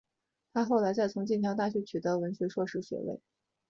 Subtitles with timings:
[0.51, 3.21] 她后来再从剑桥大学取得文学硕士学位。